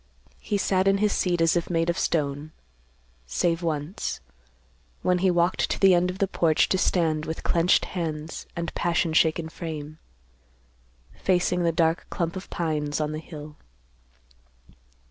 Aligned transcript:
He 0.39 0.57
sat 0.57 0.87
in 0.87 0.97
his 0.97 1.13
seat 1.13 1.41
as 1.41 1.55
if 1.55 1.69
made 1.69 1.87
of 1.87 1.95
stone; 1.95 2.53
save 3.27 3.61
once, 3.61 4.19
when 5.03 5.19
he 5.19 5.29
walked 5.29 5.69
to 5.69 5.79
the 5.79 5.93
end 5.93 6.09
of 6.09 6.17
the 6.17 6.27
porch 6.27 6.67
to 6.69 6.77
stand 6.79 7.25
with 7.27 7.43
clenched 7.43 7.85
hands 7.85 8.47
and 8.55 8.73
passion 8.73 9.13
shaken 9.13 9.47
frame, 9.47 9.99
facing 11.13 11.61
the 11.61 11.71
dark 11.71 12.07
clump 12.09 12.35
of 12.35 12.49
pines 12.49 12.99
on 12.99 13.11
the 13.11 13.19
hill. 13.19 13.57